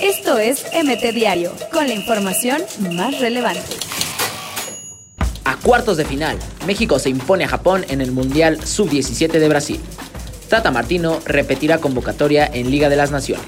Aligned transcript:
Esto 0.00 0.38
es 0.38 0.64
MT 0.72 1.14
Diario, 1.14 1.52
con 1.72 1.86
la 1.88 1.94
información 1.94 2.62
más 2.92 3.18
relevante. 3.20 3.60
A 5.44 5.56
cuartos 5.56 5.96
de 5.96 6.04
final, 6.04 6.38
México 6.66 6.98
se 6.98 7.08
impone 7.08 7.44
a 7.44 7.48
Japón 7.48 7.84
en 7.88 8.00
el 8.00 8.12
Mundial 8.12 8.64
Sub-17 8.64 9.32
de 9.32 9.48
Brasil. 9.48 9.80
Tata 10.48 10.70
Martino 10.70 11.20
repetirá 11.24 11.78
convocatoria 11.78 12.48
en 12.52 12.70
Liga 12.70 12.88
de 12.88 12.96
las 12.96 13.10
Naciones. 13.10 13.46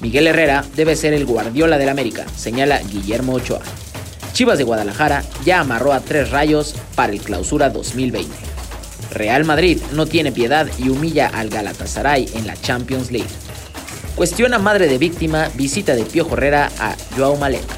Miguel 0.00 0.26
Herrera 0.26 0.64
debe 0.76 0.94
ser 0.96 1.12
el 1.14 1.26
Guardiola 1.26 1.78
del 1.78 1.88
América, 1.88 2.26
señala 2.36 2.80
Guillermo 2.80 3.34
Ochoa. 3.34 3.60
Chivas 4.32 4.58
de 4.58 4.64
Guadalajara 4.64 5.24
ya 5.44 5.60
amarró 5.60 5.92
a 5.92 6.00
tres 6.00 6.30
rayos 6.30 6.74
para 6.94 7.12
el 7.12 7.20
clausura 7.20 7.70
2020. 7.70 8.30
Real 9.12 9.44
Madrid 9.44 9.80
no 9.92 10.06
tiene 10.06 10.32
piedad 10.32 10.68
y 10.78 10.90
humilla 10.90 11.28
al 11.28 11.48
Galatasaray 11.48 12.28
en 12.34 12.46
la 12.46 12.56
Champions 12.56 13.10
League. 13.10 13.28
Cuestiona 14.18 14.58
madre 14.58 14.88
de 14.88 14.98
víctima 14.98 15.48
visita 15.54 15.94
de 15.94 16.02
Piojo 16.02 16.32
Herrera 16.32 16.72
a 16.80 16.96
Joao 17.16 17.36
Maleta. 17.36 17.76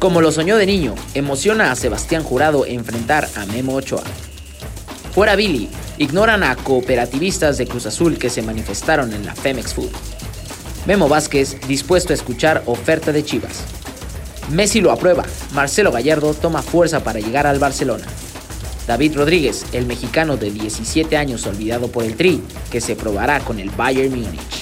Como 0.00 0.20
lo 0.20 0.32
soñó 0.32 0.56
de 0.56 0.66
niño, 0.66 0.96
emociona 1.14 1.70
a 1.70 1.76
Sebastián 1.76 2.24
Jurado 2.24 2.66
enfrentar 2.66 3.28
a 3.36 3.46
Memo 3.46 3.76
Ochoa. 3.76 4.02
Fuera 5.14 5.36
Billy, 5.36 5.68
ignoran 5.96 6.42
a 6.42 6.56
cooperativistas 6.56 7.56
de 7.56 7.68
Cruz 7.68 7.86
Azul 7.86 8.18
que 8.18 8.30
se 8.30 8.42
manifestaron 8.42 9.12
en 9.12 9.24
la 9.24 9.32
Femex 9.36 9.74
Food. 9.74 9.90
Memo 10.86 11.08
Vázquez 11.08 11.56
dispuesto 11.68 12.12
a 12.12 12.16
escuchar 12.16 12.64
oferta 12.66 13.12
de 13.12 13.24
Chivas. 13.24 13.62
Messi 14.50 14.80
lo 14.80 14.90
aprueba, 14.90 15.24
Marcelo 15.52 15.92
Gallardo 15.92 16.34
toma 16.34 16.62
fuerza 16.62 17.04
para 17.04 17.20
llegar 17.20 17.46
al 17.46 17.60
Barcelona. 17.60 18.06
David 18.88 19.14
Rodríguez, 19.14 19.66
el 19.72 19.86
mexicano 19.86 20.36
de 20.36 20.50
17 20.50 21.16
años 21.16 21.46
olvidado 21.46 21.86
por 21.86 22.02
el 22.02 22.16
Tri, 22.16 22.42
que 22.72 22.80
se 22.80 22.96
probará 22.96 23.38
con 23.38 23.60
el 23.60 23.70
Bayern 23.70 24.10
Múnich. 24.10 24.61